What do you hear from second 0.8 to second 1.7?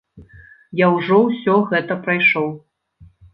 ўжо ўсё